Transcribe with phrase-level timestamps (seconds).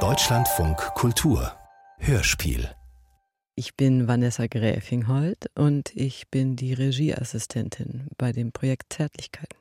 [0.00, 1.52] Deutschlandfunk Kultur
[1.98, 2.68] Hörspiel
[3.58, 9.58] ich bin Vanessa Gräfinghold und ich bin die Regieassistentin bei dem Projekt Zärtlichkeiten.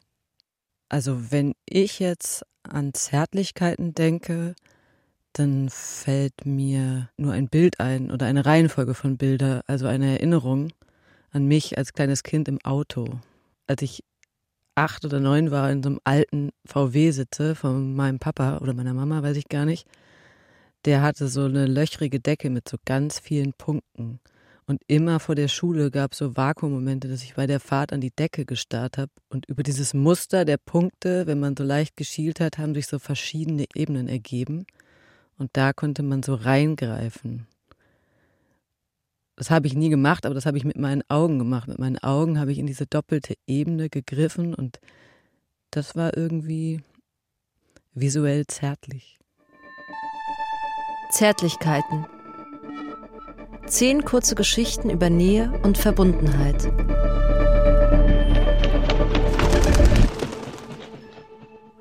[0.89, 4.53] Also wenn ich jetzt an Zärtlichkeiten denke,
[5.31, 10.73] dann fällt mir nur ein Bild ein oder eine Reihenfolge von Bilder, also eine Erinnerung
[11.31, 13.21] an mich als kleines Kind im Auto.
[13.65, 14.03] Als ich
[14.75, 18.93] acht oder neun war, in so einem alten VW sitze von meinem Papa oder meiner
[18.93, 19.87] Mama, weiß ich gar nicht
[20.85, 24.19] der hatte so eine löchrige Decke mit so ganz vielen Punkten.
[24.67, 28.01] Und immer vor der Schule gab es so Vakuummomente, dass ich bei der Fahrt an
[28.01, 29.11] die Decke gestarrt habe.
[29.29, 32.97] Und über dieses Muster der Punkte, wenn man so leicht geschielt hat, haben sich so
[32.97, 34.65] verschiedene Ebenen ergeben.
[35.37, 37.47] Und da konnte man so reingreifen.
[39.37, 41.67] Das habe ich nie gemacht, aber das habe ich mit meinen Augen gemacht.
[41.67, 44.79] Mit meinen Augen habe ich in diese doppelte Ebene gegriffen und
[45.71, 46.81] das war irgendwie
[47.93, 49.19] visuell zärtlich.
[51.11, 52.05] Zärtlichkeiten.
[53.67, 56.65] Zehn kurze Geschichten über Nähe und Verbundenheit.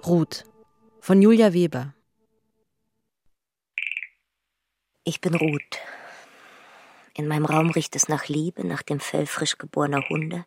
[0.04, 0.44] Ruth
[1.00, 1.94] von Julia Weber.
[5.04, 5.78] Ich bin Ruth.
[7.14, 10.44] In meinem Raum riecht es nach Liebe, nach dem Fell frisch geborener Hunde.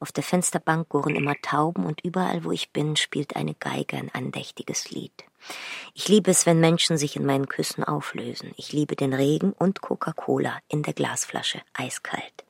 [0.00, 4.10] Auf der Fensterbank gurren immer Tauben und überall, wo ich bin, spielt eine Geige ein
[4.12, 5.24] andächtiges Lied.
[5.94, 8.52] Ich liebe es, wenn Menschen sich in meinen Küssen auflösen.
[8.56, 12.44] Ich liebe den Regen und Coca-Cola in der Glasflasche, eiskalt.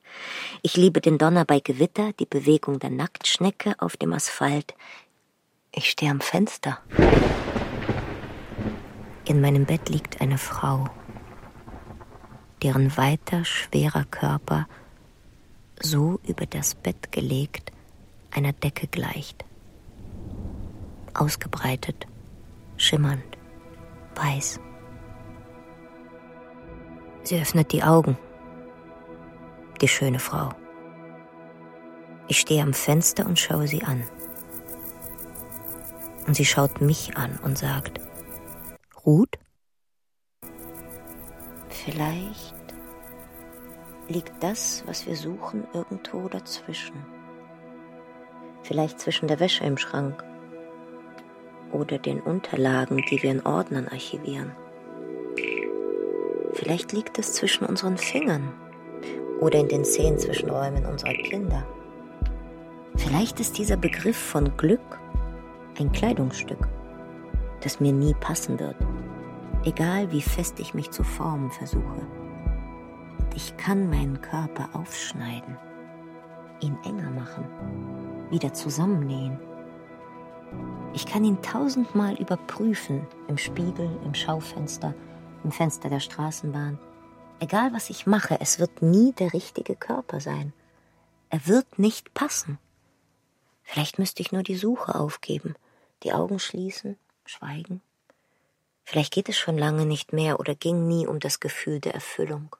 [0.62, 4.74] Ich liebe den Donner bei Gewitter, die Bewegung der Nacktschnecke auf dem Asphalt.
[5.70, 6.80] Ich stehe am Fenster.
[9.26, 10.88] In meinem Bett liegt eine Frau,
[12.64, 14.66] deren weiter, schwerer Körper
[15.78, 17.72] so über das Bett gelegt
[18.30, 19.44] einer Decke gleicht.
[21.12, 22.06] Ausgebreitet
[22.76, 23.38] schimmernd,
[24.14, 24.58] weiß.
[27.22, 28.16] Sie öffnet die Augen.
[29.80, 30.50] Die schöne Frau.
[32.28, 34.04] Ich stehe am Fenster und schaue sie an.
[36.26, 38.00] Und sie schaut mich an und sagt,
[39.04, 39.38] Ruth?
[41.84, 42.54] Vielleicht
[44.08, 46.96] liegt das, was wir suchen, irgendwo dazwischen.
[48.62, 50.24] Vielleicht zwischen der Wäsche im Schrank
[51.72, 54.52] oder den Unterlagen, die wir in Ordnern archivieren.
[56.54, 58.54] Vielleicht liegt es zwischen unseren Fingern
[59.40, 61.66] oder in den zehn Zwischenräumen unserer Kinder.
[62.96, 64.98] Vielleicht ist dieser Begriff von Glück
[65.78, 66.66] ein Kleidungsstück,
[67.60, 68.76] das mir nie passen wird,
[69.64, 72.06] egal wie fest ich mich zu formen versuche.
[73.34, 75.56] Ich kann meinen Körper aufschneiden,
[76.60, 77.44] ihn enger machen,
[78.30, 79.38] wieder zusammennähen
[80.94, 84.94] ich kann ihn tausendmal überprüfen, im Spiegel, im Schaufenster,
[85.42, 86.78] im Fenster der Straßenbahn.
[87.40, 90.52] Egal was ich mache, es wird nie der richtige Körper sein.
[91.30, 92.58] Er wird nicht passen.
[93.64, 95.56] Vielleicht müsste ich nur die Suche aufgeben,
[96.04, 97.82] die Augen schließen, schweigen.
[98.84, 102.54] Vielleicht geht es schon lange nicht mehr oder ging nie um das Gefühl der Erfüllung.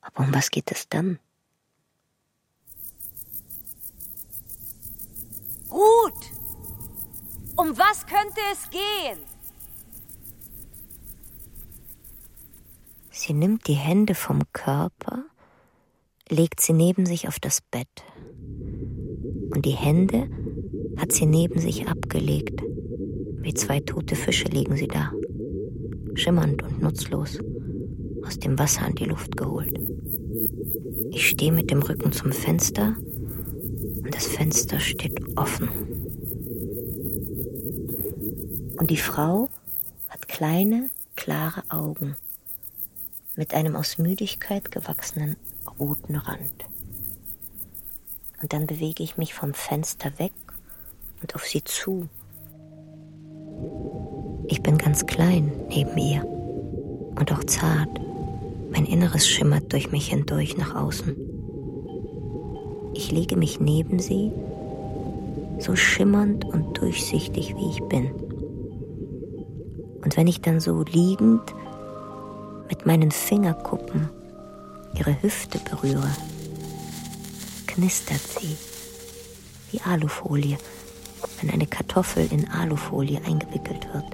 [0.00, 1.18] Aber um was geht es dann?
[5.70, 6.30] Ruth!
[7.56, 9.18] Um was könnte es gehen?
[13.10, 15.24] Sie nimmt die Hände vom Körper,
[16.28, 17.88] legt sie neben sich auf das Bett.
[19.50, 20.28] Und die Hände
[20.96, 22.60] hat sie neben sich abgelegt.
[23.44, 25.12] Wie zwei tote Fische liegen sie da,
[26.14, 27.38] schimmernd und nutzlos,
[28.24, 29.78] aus dem Wasser an die Luft geholt.
[31.10, 32.96] Ich stehe mit dem Rücken zum Fenster
[34.02, 35.68] und das Fenster steht offen.
[38.78, 39.50] Und die Frau
[40.08, 42.16] hat kleine, klare Augen
[43.36, 45.36] mit einem aus Müdigkeit gewachsenen
[45.78, 46.64] roten Rand.
[48.40, 50.32] Und dann bewege ich mich vom Fenster weg
[51.20, 52.08] und auf sie zu.
[54.46, 56.24] Ich bin ganz klein neben ihr
[57.18, 58.00] und auch zart.
[58.70, 61.16] Mein Inneres schimmert durch mich hindurch nach außen.
[62.94, 64.32] Ich lege mich neben sie,
[65.58, 68.10] so schimmernd und durchsichtig wie ich bin.
[70.04, 71.42] Und wenn ich dann so liegend
[72.68, 74.10] mit meinen Fingerkuppen
[74.94, 76.10] ihre Hüfte berühre,
[77.66, 78.56] knistert sie
[79.70, 80.58] wie Alufolie,
[81.40, 84.04] wenn eine Kartoffel in Alufolie eingewickelt wird.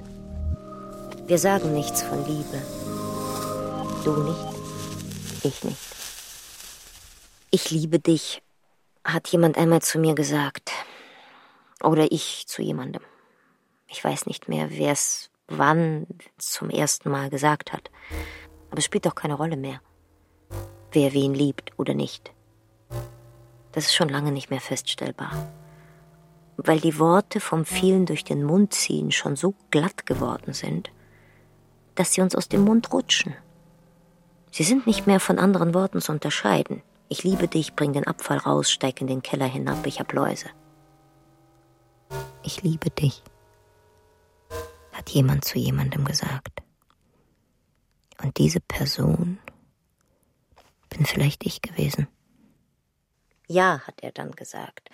[1.31, 2.61] Wir sagen nichts von Liebe.
[4.03, 5.79] Du nicht, ich nicht.
[7.51, 8.43] Ich liebe dich,
[9.05, 10.73] hat jemand einmal zu mir gesagt.
[11.81, 13.01] Oder ich zu jemandem.
[13.87, 16.05] Ich weiß nicht mehr, wer es wann
[16.37, 17.89] zum ersten Mal gesagt hat.
[18.69, 19.79] Aber es spielt doch keine Rolle mehr,
[20.91, 22.33] wer wen liebt oder nicht.
[23.71, 25.31] Das ist schon lange nicht mehr feststellbar.
[26.57, 30.91] Weil die Worte vom vielen durch den Mund ziehen schon so glatt geworden sind,
[32.01, 33.35] dass sie uns aus dem Mund rutschen.
[34.49, 36.81] Sie sind nicht mehr von anderen Worten zu unterscheiden.
[37.09, 40.47] Ich liebe dich, bring den Abfall raus, steig in den Keller hinab, ich hab Läuse.
[42.41, 43.21] Ich liebe dich,
[44.93, 46.63] hat jemand zu jemandem gesagt.
[48.23, 49.37] Und diese Person
[50.89, 52.07] bin vielleicht ich gewesen.
[53.47, 54.89] Ja, hat er dann gesagt.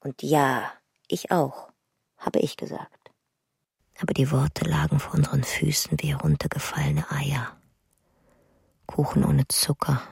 [0.00, 0.70] Und ja,
[1.08, 1.70] ich auch,
[2.18, 3.03] habe ich gesagt.
[4.00, 7.56] Aber die Worte lagen vor unseren Füßen wie heruntergefallene Eier.
[8.86, 10.02] Kuchen ohne Zucker,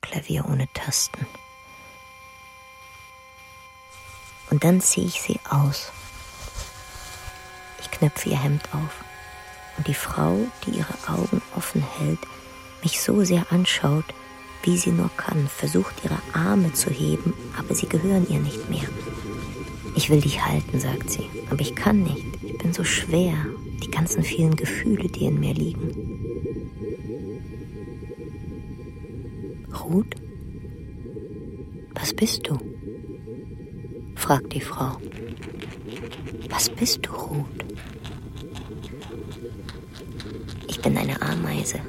[0.00, 1.26] Klavier ohne Tasten.
[4.50, 5.92] Und dann ziehe ich sie aus.
[7.80, 9.04] Ich knöpfe ihr Hemd auf.
[9.78, 12.18] Und die Frau, die ihre Augen offen hält,
[12.82, 14.04] mich so sehr anschaut,
[14.62, 18.88] wie sie nur kann, versucht ihre Arme zu heben, aber sie gehören ihr nicht mehr.
[19.94, 22.26] Ich will dich halten, sagt sie, aber ich kann nicht.
[22.62, 23.34] Bin so schwer,
[23.82, 25.90] die ganzen vielen Gefühle, die in mir liegen.
[29.82, 30.14] Ruth?
[31.94, 32.58] Was bist du?
[34.14, 34.98] fragt die Frau.
[36.50, 37.64] Was bist du, Ruth?
[40.68, 41.80] Ich bin eine Ameise.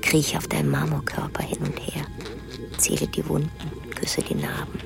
[0.00, 2.04] Krieche auf deinem Marmorkörper hin und her,
[2.78, 3.50] zähle die Wunden,
[3.94, 4.78] küsse die Narben,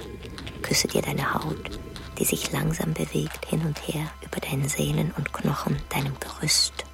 [0.63, 1.79] küsse dir deine Haut,
[2.19, 6.85] die sich langsam bewegt hin und her über deinen Sehnen und Knochen, deinem Gerüst.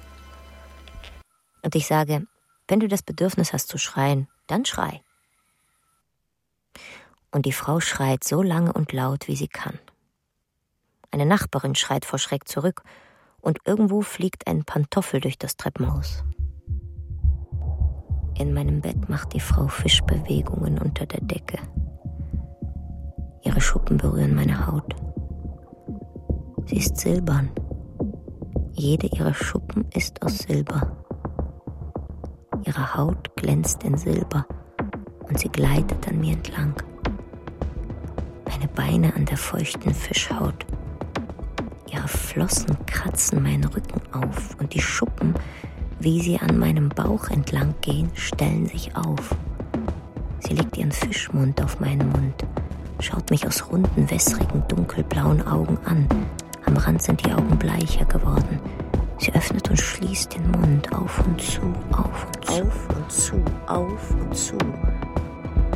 [1.63, 2.27] Und ich sage,
[2.67, 5.01] wenn du das Bedürfnis hast zu schreien, dann schrei.
[7.31, 9.79] Und die Frau schreit so lange und laut, wie sie kann.
[11.11, 12.83] Eine Nachbarin schreit vor Schreck zurück,
[13.41, 16.23] und irgendwo fliegt ein Pantoffel durch das Treppenhaus.
[18.37, 21.59] In meinem Bett macht die Frau Fischbewegungen unter der Decke.
[23.43, 24.95] Ihre Schuppen berühren meine Haut.
[26.67, 27.51] Sie ist silbern.
[28.73, 30.97] Jede ihrer Schuppen ist aus Silber.
[32.65, 34.47] Ihre Haut glänzt in Silber
[35.27, 36.73] und sie gleitet an mir entlang.
[38.49, 40.65] Meine Beine an der feuchten Fischhaut.
[41.91, 45.35] Ihre Flossen kratzen meinen Rücken auf und die Schuppen,
[45.99, 49.35] wie sie an meinem Bauch entlang gehen, stellen sich auf.
[50.39, 52.45] Sie legt ihren Fischmund auf meinen Mund,
[52.99, 56.07] schaut mich aus runden, wässrigen, dunkelblauen Augen an.
[56.75, 58.59] Am Rand sind die Augen bleicher geworden.
[59.17, 61.61] Sie öffnet und schließt den Mund auf und zu,
[61.93, 62.51] auf und zu.
[62.51, 64.57] Auf und zu, auf und zu.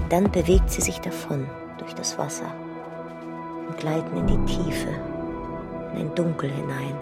[0.09, 1.47] Dann bewegt sie sich davon
[1.77, 2.53] durch das Wasser
[3.65, 4.89] und gleiten in die Tiefe,
[5.93, 6.97] in ein Dunkel hinein.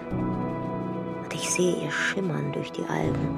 [1.23, 3.35] Und ich sehe ihr schimmern durch die Algen,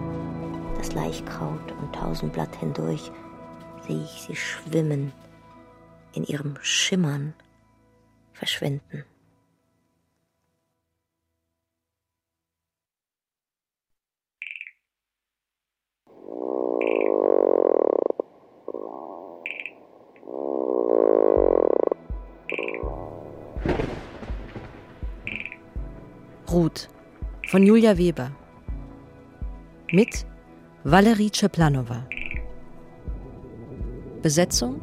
[0.78, 3.14] das Laichkraut und Tausendblatt hindurch
[3.88, 5.14] sehe ich sie schwimmen,
[6.12, 7.34] in ihrem Schimmern
[8.34, 9.06] verschwinden.
[26.52, 26.90] Ruth
[27.48, 28.32] von Julia Weber.
[29.92, 30.26] Mit
[30.84, 32.08] Valerie Ceplanova.
[34.24, 34.82] Besetzung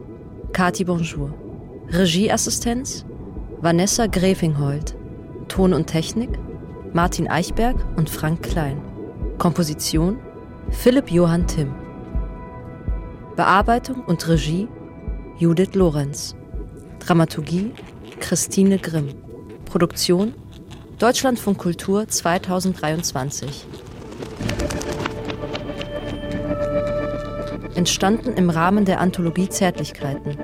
[0.52, 1.34] Kati Bonjour.
[1.88, 3.04] Regieassistenz
[3.60, 4.96] Vanessa Gräfinghold.
[5.48, 6.38] Ton und Technik
[6.92, 8.80] Martin Eichberg und Frank Klein.
[9.38, 10.18] Komposition
[10.70, 11.74] Philipp Johann Timm.
[13.34, 14.68] Bearbeitung und Regie
[15.38, 16.36] Judith Lorenz.
[17.00, 17.72] Dramaturgie
[18.20, 19.08] Christine Grimm.
[19.64, 20.34] Produktion
[20.98, 23.66] Deutschlandfunk Kultur 2023.
[27.74, 30.38] Entstanden im Rahmen der Anthologie Zärtlichkeiten.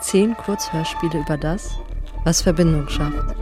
[0.00, 1.76] Zehn Kurzhörspiele über das,
[2.24, 3.36] was Verbindung schafft.